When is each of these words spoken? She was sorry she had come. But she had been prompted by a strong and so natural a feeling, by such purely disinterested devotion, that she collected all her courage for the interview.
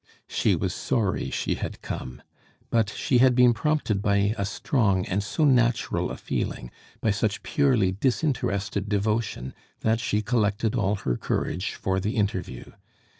She 0.27 0.55
was 0.55 0.73
sorry 0.73 1.29
she 1.29 1.53
had 1.53 1.83
come. 1.83 2.23
But 2.71 2.89
she 2.89 3.19
had 3.19 3.35
been 3.35 3.53
prompted 3.53 4.01
by 4.01 4.33
a 4.35 4.45
strong 4.45 5.05
and 5.05 5.21
so 5.21 5.45
natural 5.45 6.09
a 6.09 6.17
feeling, 6.17 6.71
by 7.01 7.11
such 7.11 7.43
purely 7.43 7.91
disinterested 7.91 8.89
devotion, 8.89 9.53
that 9.81 9.99
she 9.99 10.23
collected 10.23 10.73
all 10.73 10.95
her 10.95 11.17
courage 11.17 11.75
for 11.75 11.99
the 11.99 12.15
interview. 12.15 12.63